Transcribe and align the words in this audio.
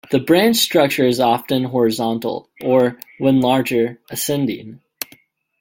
The 0.09 0.19
branch 0.19 0.55
structure 0.55 1.05
is 1.05 1.19
often 1.19 1.63
horizontal 1.65 2.49
or, 2.61 2.97
when 3.19 3.39
larger, 3.39 3.99
ascending. 4.09 4.81